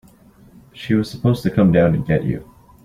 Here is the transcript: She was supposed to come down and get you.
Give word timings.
She 0.73 0.95
was 0.95 1.11
supposed 1.11 1.43
to 1.43 1.51
come 1.51 1.71
down 1.71 1.93
and 1.93 2.03
get 2.03 2.23
you. 2.23 2.43